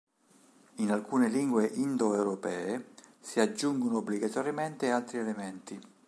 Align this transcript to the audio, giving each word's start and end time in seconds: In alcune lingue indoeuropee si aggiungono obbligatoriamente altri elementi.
In 0.77 0.89
alcune 0.89 1.27
lingue 1.29 1.67
indoeuropee 1.67 2.93
si 3.19 3.39
aggiungono 3.39 3.97
obbligatoriamente 3.97 4.89
altri 4.89 5.19
elementi. 5.19 5.79